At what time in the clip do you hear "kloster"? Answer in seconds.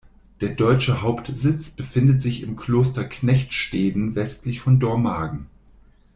2.55-3.03